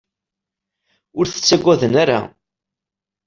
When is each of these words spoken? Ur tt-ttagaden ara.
Ur 1.17 1.25
tt-ttagaden 1.27 1.93
ara. 2.03 2.19